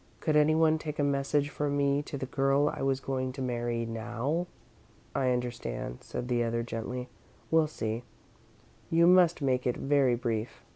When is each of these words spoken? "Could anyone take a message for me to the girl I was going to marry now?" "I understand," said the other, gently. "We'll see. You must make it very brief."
"Could 0.19 0.35
anyone 0.35 0.79
take 0.79 0.97
a 0.97 1.03
message 1.03 1.49
for 1.51 1.69
me 1.69 2.01
to 2.01 2.17
the 2.17 2.25
girl 2.25 2.69
I 2.73 2.81
was 2.81 2.99
going 2.99 3.31
to 3.33 3.41
marry 3.43 3.85
now?" 3.85 4.47
"I 5.13 5.29
understand," 5.29 5.99
said 6.01 6.27
the 6.27 6.43
other, 6.43 6.63
gently. 6.63 7.07
"We'll 7.51 7.67
see. 7.67 8.01
You 8.89 9.05
must 9.05 9.43
make 9.43 9.67
it 9.67 9.77
very 9.77 10.15
brief." 10.15 10.63